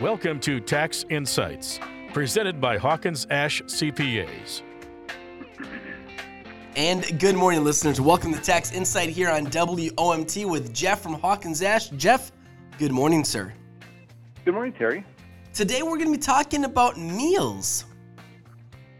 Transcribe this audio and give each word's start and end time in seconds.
Welcome 0.00 0.40
to 0.40 0.60
Tax 0.60 1.06
Insights, 1.08 1.80
presented 2.12 2.60
by 2.60 2.76
Hawkins 2.76 3.26
Ash 3.30 3.62
CPAs. 3.62 4.60
And 6.76 7.18
good 7.18 7.34
morning, 7.34 7.64
listeners. 7.64 7.98
Welcome 7.98 8.34
to 8.34 8.40
Tax 8.42 8.72
Insight 8.72 9.08
here 9.08 9.30
on 9.30 9.46
WOMT 9.46 10.50
with 10.50 10.74
Jeff 10.74 11.00
from 11.00 11.14
Hawkins 11.14 11.62
Ash. 11.62 11.88
Jeff, 11.88 12.30
good 12.76 12.92
morning, 12.92 13.24
sir. 13.24 13.54
Good 14.44 14.52
morning, 14.52 14.74
Terry. 14.74 15.02
Today 15.54 15.80
we're 15.82 15.96
going 15.96 16.12
to 16.12 16.18
be 16.18 16.22
talking 16.22 16.64
about 16.64 16.98
meals. 16.98 17.86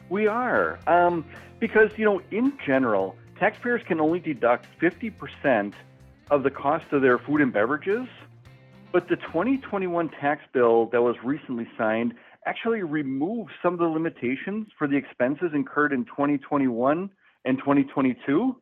We 0.08 0.26
are. 0.26 0.78
Um, 0.86 1.26
because, 1.60 1.90
you 1.98 2.06
know, 2.06 2.22
in 2.30 2.54
general, 2.64 3.16
taxpayers 3.38 3.82
can 3.86 4.00
only 4.00 4.18
deduct 4.18 4.64
50% 4.80 5.74
of 6.30 6.42
the 6.42 6.50
cost 6.50 6.86
of 6.92 7.02
their 7.02 7.18
food 7.18 7.42
and 7.42 7.52
beverages. 7.52 8.08
But 8.92 9.08
the 9.08 9.16
2021 9.16 10.10
tax 10.20 10.42
bill 10.52 10.86
that 10.92 11.02
was 11.02 11.16
recently 11.24 11.66
signed 11.76 12.14
actually 12.46 12.82
removed 12.82 13.50
some 13.62 13.74
of 13.74 13.78
the 13.80 13.86
limitations 13.86 14.68
for 14.78 14.86
the 14.86 14.96
expenses 14.96 15.50
incurred 15.52 15.92
in 15.92 16.04
2021 16.04 17.10
and 17.44 17.58
2022. 17.58 18.56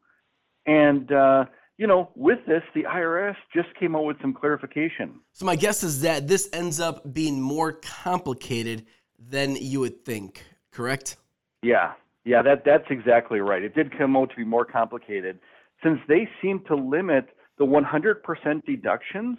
And, 0.67 1.12
uh, 1.12 1.45
you 1.77 1.87
know, 1.87 2.11
with 2.15 2.39
this, 2.47 2.62
the 2.75 2.84
IRS 2.84 3.37
just 3.55 3.69
came 3.79 3.95
out 3.95 4.05
with 4.05 4.17
some 4.23 4.33
clarification. 4.33 5.21
So, 5.33 5.45
my 5.45 5.57
guess 5.57 5.83
is 5.83 6.01
that 6.01 6.27
this 6.27 6.48
ends 6.53 6.81
up 6.81 7.12
being 7.12 7.41
more 7.41 7.73
complicated 7.73 8.87
than 9.19 9.56
you 9.56 9.81
would 9.81 10.05
think, 10.05 10.43
correct? 10.70 11.17
Yeah, 11.62 11.93
yeah, 12.25 12.43
that, 12.43 12.65
that's 12.65 12.87
exactly 12.91 13.41
right. 13.41 13.62
It 13.62 13.75
did 13.75 13.97
come 13.97 14.17
out 14.17 14.31
to 14.31 14.37
be 14.37 14.45
more 14.45 14.65
complicated 14.65 15.39
since 15.83 15.98
they 16.09 16.29
seem 16.41 16.65
to 16.69 16.75
limit 16.75 17.27
the 17.59 17.65
100% 17.65 18.65
deductions 18.65 19.39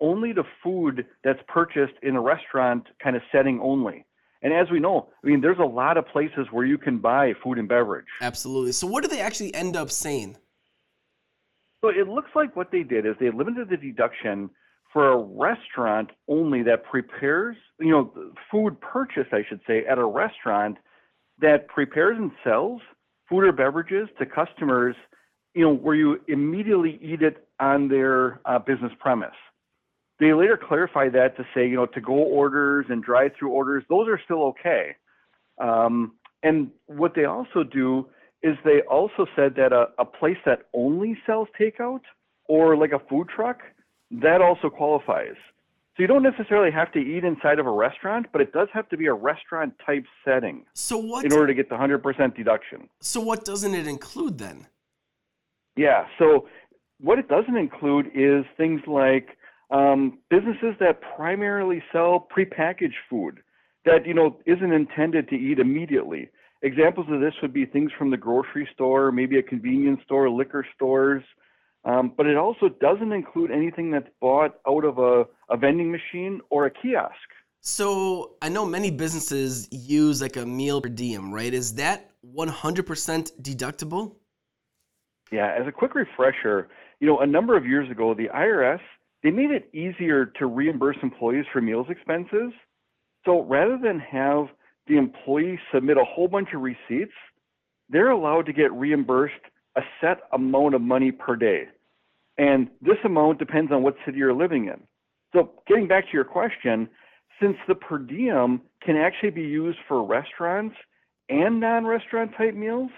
only 0.00 0.32
to 0.34 0.42
food 0.62 1.06
that's 1.24 1.40
purchased 1.48 1.94
in 2.02 2.16
a 2.16 2.20
restaurant 2.20 2.86
kind 3.02 3.16
of 3.16 3.22
setting 3.32 3.60
only. 3.60 4.04
And 4.42 4.52
as 4.52 4.70
we 4.70 4.78
know, 4.78 5.08
I 5.22 5.26
mean, 5.26 5.40
there's 5.40 5.58
a 5.58 5.64
lot 5.64 5.96
of 5.96 6.06
places 6.06 6.46
where 6.52 6.64
you 6.64 6.78
can 6.78 6.98
buy 6.98 7.32
food 7.42 7.58
and 7.58 7.68
beverage. 7.68 8.06
Absolutely. 8.20 8.72
So, 8.72 8.86
what 8.86 9.02
do 9.02 9.08
they 9.08 9.20
actually 9.20 9.52
end 9.54 9.76
up 9.76 9.90
saying? 9.90 10.36
So, 11.82 11.88
it 11.88 12.08
looks 12.08 12.30
like 12.36 12.54
what 12.54 12.70
they 12.70 12.84
did 12.84 13.04
is 13.04 13.16
they 13.18 13.30
limited 13.30 13.68
the 13.68 13.76
deduction 13.76 14.50
for 14.92 15.12
a 15.12 15.16
restaurant 15.18 16.10
only 16.28 16.62
that 16.62 16.84
prepares, 16.84 17.56
you 17.80 17.90
know, 17.90 18.12
food 18.50 18.80
purchased, 18.80 19.32
I 19.32 19.44
should 19.48 19.60
say, 19.66 19.84
at 19.84 19.98
a 19.98 20.04
restaurant 20.04 20.78
that 21.40 21.68
prepares 21.68 22.16
and 22.16 22.30
sells 22.44 22.80
food 23.28 23.44
or 23.44 23.52
beverages 23.52 24.08
to 24.18 24.26
customers, 24.26 24.96
you 25.54 25.62
know, 25.62 25.74
where 25.74 25.94
you 25.94 26.20
immediately 26.28 26.98
eat 27.02 27.22
it 27.22 27.48
on 27.60 27.88
their 27.88 28.40
uh, 28.44 28.58
business 28.58 28.92
premise. 28.98 29.34
They 30.20 30.32
later 30.32 30.56
clarified 30.56 31.12
that 31.12 31.36
to 31.36 31.44
say, 31.54 31.68
you 31.68 31.76
know, 31.76 31.86
to 31.86 32.00
go 32.00 32.14
orders 32.14 32.86
and 32.88 33.02
drive 33.02 33.32
through 33.38 33.50
orders, 33.50 33.84
those 33.88 34.08
are 34.08 34.20
still 34.24 34.42
okay. 34.44 34.96
Um, 35.58 36.12
and 36.42 36.70
what 36.86 37.14
they 37.14 37.24
also 37.24 37.62
do 37.62 38.08
is 38.42 38.56
they 38.64 38.80
also 38.88 39.26
said 39.34 39.54
that 39.56 39.72
a, 39.72 39.88
a 39.98 40.04
place 40.04 40.36
that 40.44 40.62
only 40.72 41.16
sells 41.26 41.48
takeout 41.60 42.00
or 42.44 42.76
like 42.76 42.92
a 42.92 43.00
food 43.08 43.28
truck, 43.28 43.60
that 44.10 44.40
also 44.40 44.70
qualifies. 44.70 45.36
So 45.96 46.02
you 46.02 46.06
don't 46.06 46.22
necessarily 46.22 46.70
have 46.70 46.92
to 46.92 47.00
eat 47.00 47.24
inside 47.24 47.58
of 47.58 47.66
a 47.66 47.70
restaurant, 47.70 48.26
but 48.32 48.40
it 48.40 48.52
does 48.52 48.68
have 48.72 48.88
to 48.90 48.96
be 48.96 49.06
a 49.06 49.12
restaurant 49.12 49.74
type 49.84 50.04
setting. 50.24 50.64
So 50.74 50.96
what 50.96 51.24
in 51.24 51.32
order 51.32 51.48
to 51.48 51.54
get 51.54 51.68
the 51.68 51.74
100% 51.74 52.36
deduction. 52.36 52.88
So 53.00 53.20
what 53.20 53.44
doesn't 53.44 53.74
it 53.74 53.86
include 53.86 54.38
then? 54.38 54.68
Yeah, 55.76 56.06
so 56.18 56.48
what 57.00 57.18
it 57.18 57.28
doesn't 57.28 57.56
include 57.56 58.10
is 58.14 58.44
things 58.56 58.80
like 58.86 59.37
um, 59.70 60.18
businesses 60.30 60.74
that 60.80 61.00
primarily 61.16 61.82
sell 61.92 62.26
prepackaged 62.34 62.94
food 63.10 63.40
that 63.84 64.06
you 64.06 64.14
know 64.14 64.36
isn't 64.46 64.72
intended 64.72 65.28
to 65.28 65.36
eat 65.36 65.58
immediately. 65.58 66.28
Examples 66.62 67.06
of 67.10 67.20
this 67.20 67.34
would 67.40 67.52
be 67.52 67.64
things 67.64 67.92
from 67.96 68.10
the 68.10 68.16
grocery 68.16 68.68
store, 68.74 69.12
maybe 69.12 69.38
a 69.38 69.42
convenience 69.42 70.00
store, 70.04 70.28
liquor 70.28 70.66
stores, 70.74 71.22
um, 71.84 72.12
but 72.16 72.26
it 72.26 72.36
also 72.36 72.68
doesn't 72.68 73.12
include 73.12 73.50
anything 73.50 73.90
that's 73.90 74.08
bought 74.20 74.58
out 74.66 74.84
of 74.84 74.98
a, 74.98 75.24
a 75.48 75.56
vending 75.56 75.92
machine 75.92 76.40
or 76.50 76.66
a 76.66 76.70
kiosk. 76.70 77.14
So 77.60 78.36
I 78.42 78.48
know 78.48 78.66
many 78.66 78.90
businesses 78.90 79.68
use 79.70 80.20
like 80.20 80.36
a 80.36 80.46
meal 80.46 80.80
per 80.80 80.88
diem, 80.88 81.32
right? 81.32 81.52
Is 81.52 81.74
that 81.74 82.10
100% 82.34 83.32
deductible? 83.42 84.16
Yeah, 85.30 85.54
as 85.58 85.66
a 85.66 85.72
quick 85.72 85.94
refresher, 85.94 86.68
you 87.00 87.06
know, 87.06 87.18
a 87.20 87.26
number 87.26 87.56
of 87.56 87.66
years 87.66 87.90
ago, 87.90 88.14
the 88.14 88.28
IRS 88.28 88.80
they 89.22 89.30
made 89.30 89.50
it 89.50 89.68
easier 89.74 90.26
to 90.38 90.46
reimburse 90.46 90.96
employees 91.02 91.44
for 91.52 91.60
meals 91.60 91.86
expenses. 91.90 92.52
So 93.24 93.42
rather 93.42 93.78
than 93.82 93.98
have 93.98 94.46
the 94.86 94.96
employee 94.96 95.58
submit 95.72 95.96
a 95.96 96.04
whole 96.04 96.28
bunch 96.28 96.48
of 96.54 96.62
receipts, 96.62 97.12
they're 97.88 98.10
allowed 98.10 98.46
to 98.46 98.52
get 98.52 98.72
reimbursed 98.72 99.34
a 99.76 99.80
set 100.00 100.20
amount 100.32 100.74
of 100.74 100.80
money 100.80 101.12
per 101.12 101.36
day. 101.36 101.64
And 102.36 102.68
this 102.80 102.96
amount 103.04 103.38
depends 103.38 103.72
on 103.72 103.82
what 103.82 103.96
city 104.04 104.18
you're 104.18 104.34
living 104.34 104.66
in. 104.66 104.80
So, 105.34 105.52
getting 105.66 105.88
back 105.88 106.04
to 106.04 106.12
your 106.12 106.24
question, 106.24 106.88
since 107.40 107.56
the 107.66 107.74
per 107.74 107.98
diem 107.98 108.62
can 108.82 108.96
actually 108.96 109.30
be 109.30 109.42
used 109.42 109.78
for 109.86 110.04
restaurants 110.04 110.76
and 111.28 111.60
non 111.60 111.84
restaurant 111.84 112.32
type 112.36 112.54
meals, 112.54 112.90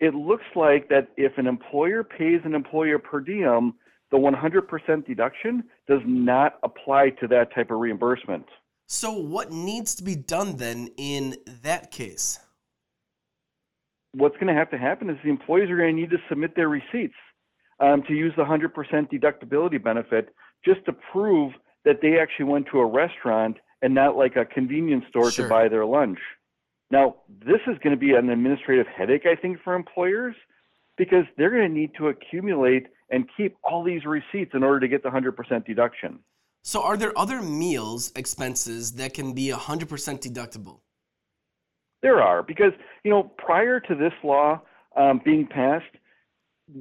it 0.00 0.14
looks 0.14 0.44
like 0.54 0.88
that 0.88 1.08
if 1.16 1.36
an 1.38 1.46
employer 1.46 2.04
pays 2.04 2.40
an 2.44 2.54
employer 2.54 2.98
per 2.98 3.20
diem, 3.20 3.74
the 4.10 4.16
100% 4.16 5.06
deduction 5.06 5.64
does 5.86 6.00
not 6.06 6.58
apply 6.62 7.10
to 7.20 7.26
that 7.28 7.54
type 7.54 7.70
of 7.70 7.78
reimbursement. 7.78 8.46
So, 8.86 9.12
what 9.12 9.52
needs 9.52 9.94
to 9.96 10.02
be 10.02 10.16
done 10.16 10.56
then 10.56 10.88
in 10.96 11.36
that 11.62 11.90
case? 11.90 12.40
What's 14.12 14.36
going 14.36 14.46
to 14.46 14.54
have 14.54 14.70
to 14.70 14.78
happen 14.78 15.10
is 15.10 15.18
the 15.22 15.28
employees 15.28 15.70
are 15.70 15.76
going 15.76 15.94
to 15.94 16.00
need 16.00 16.10
to 16.10 16.16
submit 16.30 16.56
their 16.56 16.70
receipts 16.70 17.14
um, 17.80 18.02
to 18.08 18.14
use 18.14 18.32
the 18.36 18.44
100% 18.44 18.72
deductibility 19.12 19.82
benefit 19.82 20.34
just 20.64 20.84
to 20.86 20.94
prove 21.12 21.52
that 21.84 22.00
they 22.00 22.18
actually 22.18 22.46
went 22.46 22.66
to 22.72 22.78
a 22.78 22.86
restaurant 22.86 23.58
and 23.82 23.94
not 23.94 24.16
like 24.16 24.36
a 24.36 24.44
convenience 24.44 25.04
store 25.10 25.30
sure. 25.30 25.44
to 25.44 25.50
buy 25.50 25.68
their 25.68 25.84
lunch. 25.84 26.18
Now, 26.90 27.16
this 27.28 27.60
is 27.66 27.76
going 27.82 27.94
to 27.94 28.00
be 28.00 28.14
an 28.14 28.30
administrative 28.30 28.86
headache, 28.86 29.26
I 29.26 29.40
think, 29.40 29.58
for 29.62 29.74
employers 29.74 30.34
because 30.98 31.24
they're 31.36 31.50
going 31.50 31.68
to 31.68 31.74
need 31.74 31.92
to 31.96 32.08
accumulate 32.08 32.86
and 33.10 33.24
keep 33.36 33.56
all 33.62 33.82
these 33.82 34.04
receipts 34.04 34.50
in 34.54 34.62
order 34.62 34.80
to 34.80 34.88
get 34.88 35.02
the 35.02 35.08
100% 35.08 35.64
deduction. 35.64 36.18
So, 36.62 36.82
are 36.82 36.96
there 36.96 37.16
other 37.16 37.40
meals 37.40 38.12
expenses 38.16 38.92
that 38.92 39.14
can 39.14 39.32
be 39.32 39.48
100% 39.48 39.86
deductible? 40.20 40.80
There 42.02 42.20
are, 42.20 42.42
because, 42.42 42.72
you 43.04 43.10
know, 43.10 43.22
prior 43.38 43.80
to 43.80 43.94
this 43.94 44.12
law 44.22 44.60
um, 44.96 45.20
being 45.24 45.46
passed, 45.46 45.86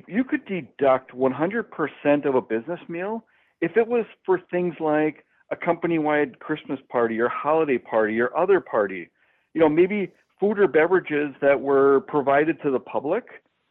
you 0.07 0.23
could 0.23 0.45
deduct 0.45 1.11
100% 1.11 2.25
of 2.25 2.35
a 2.35 2.41
business 2.41 2.79
meal 2.89 3.23
if 3.61 3.77
it 3.77 3.87
was 3.87 4.05
for 4.25 4.41
things 4.51 4.75
like 4.79 5.25
a 5.51 5.55
company 5.55 5.97
wide 5.97 6.39
Christmas 6.39 6.79
party 6.89 7.19
or 7.19 7.29
holiday 7.29 7.77
party 7.77 8.19
or 8.19 8.35
other 8.37 8.59
party. 8.59 9.09
You 9.53 9.61
know, 9.61 9.69
maybe 9.69 10.11
food 10.39 10.59
or 10.59 10.67
beverages 10.67 11.33
that 11.41 11.61
were 11.61 12.01
provided 12.01 12.61
to 12.63 12.71
the 12.71 12.79
public 12.79 13.23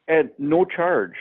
at 0.09 0.39
no 0.39 0.65
charge, 0.65 1.15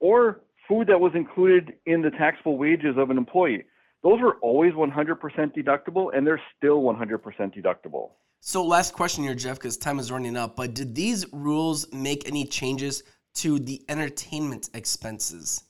or 0.00 0.40
food 0.68 0.88
that 0.88 1.00
was 1.00 1.12
included 1.14 1.74
in 1.86 2.02
the 2.02 2.10
taxable 2.10 2.58
wages 2.58 2.96
of 2.96 3.10
an 3.10 3.18
employee. 3.18 3.64
Those 4.02 4.20
were 4.20 4.36
always 4.42 4.72
100% 4.74 5.18
deductible, 5.56 6.16
and 6.16 6.26
they're 6.26 6.40
still 6.56 6.82
100% 6.82 7.20
deductible. 7.56 8.10
So, 8.40 8.64
last 8.64 8.94
question 8.94 9.24
here, 9.24 9.34
Jeff, 9.34 9.56
because 9.56 9.76
time 9.76 9.98
is 9.98 10.12
running 10.12 10.36
up. 10.36 10.56
But 10.56 10.74
did 10.74 10.94
these 10.94 11.26
rules 11.32 11.92
make 11.92 12.28
any 12.28 12.44
changes 12.44 13.02
to 13.36 13.58
the 13.58 13.82
entertainment 13.88 14.70
expenses? 14.74 15.64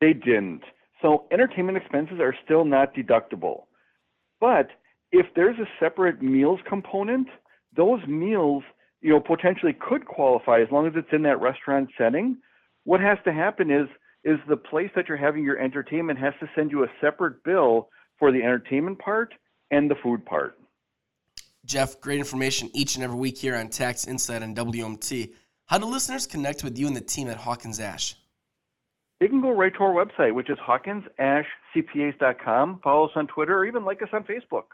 They 0.00 0.12
didn't. 0.12 0.62
So, 1.00 1.26
entertainment 1.32 1.78
expenses 1.78 2.20
are 2.20 2.34
still 2.44 2.64
not 2.64 2.94
deductible. 2.94 3.64
But 4.40 4.68
if 5.10 5.26
there's 5.34 5.58
a 5.58 5.66
separate 5.80 6.22
meals 6.22 6.60
component, 6.68 7.28
those 7.74 8.00
meals, 8.06 8.62
you 9.02 9.10
know, 9.10 9.20
potentially 9.20 9.74
could 9.74 10.06
qualify 10.06 10.60
as 10.60 10.68
long 10.70 10.86
as 10.86 10.94
it's 10.96 11.12
in 11.12 11.22
that 11.22 11.40
restaurant 11.40 11.90
setting 11.98 12.38
what 12.84 13.00
has 13.00 13.18
to 13.24 13.32
happen 13.32 13.70
is 13.70 13.88
is 14.24 14.38
the 14.48 14.56
place 14.56 14.90
that 14.94 15.08
you're 15.08 15.16
having 15.16 15.42
your 15.42 15.58
entertainment 15.58 16.16
has 16.18 16.32
to 16.38 16.48
send 16.54 16.70
you 16.70 16.84
a 16.84 16.86
separate 17.00 17.42
bill 17.42 17.88
for 18.18 18.30
the 18.30 18.40
entertainment 18.40 19.00
part 19.00 19.34
and 19.72 19.90
the 19.90 19.96
food 20.00 20.24
part. 20.24 20.56
Jeff, 21.64 22.00
great 22.00 22.20
information 22.20 22.70
each 22.72 22.94
and 22.94 23.02
every 23.02 23.16
week 23.16 23.36
here 23.36 23.56
on 23.56 23.68
Tax 23.68 24.06
Insight 24.06 24.44
on 24.44 24.54
WMT. 24.54 25.32
How 25.66 25.78
do 25.78 25.86
listeners 25.86 26.24
connect 26.26 26.62
with 26.62 26.78
you 26.78 26.86
and 26.86 26.94
the 26.94 27.00
team 27.00 27.26
at 27.28 27.36
Hawkins 27.36 27.80
Ash? 27.80 28.14
They 29.18 29.26
can 29.26 29.40
go 29.40 29.50
right 29.50 29.74
to 29.74 29.80
our 29.80 29.92
website, 29.92 30.34
which 30.34 30.50
is 30.50 30.58
hawkinsashcpas.com. 30.58 32.78
Follow 32.82 33.06
us 33.06 33.12
on 33.16 33.26
Twitter 33.26 33.56
or 33.56 33.64
even 33.64 33.84
like 33.84 34.02
us 34.02 34.10
on 34.12 34.22
Facebook. 34.24 34.66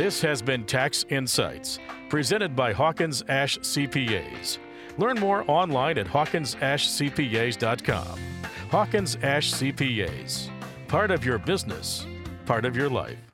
This 0.00 0.22
has 0.22 0.40
been 0.40 0.64
Tax 0.64 1.04
Insights, 1.10 1.78
presented 2.08 2.56
by 2.56 2.72
Hawkins 2.72 3.22
Ash 3.28 3.58
CPAs. 3.58 4.56
Learn 4.96 5.20
more 5.20 5.44
online 5.46 5.98
at 5.98 6.06
hawkinsashcpas.com. 6.06 8.18
Hawkins 8.70 9.18
Ash 9.22 9.52
CPAs. 9.52 10.48
Part 10.88 11.10
of 11.10 11.22
your 11.22 11.36
business, 11.36 12.06
part 12.46 12.64
of 12.64 12.74
your 12.74 12.88
life. 12.88 13.29